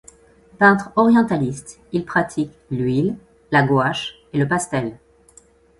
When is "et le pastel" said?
4.33-4.97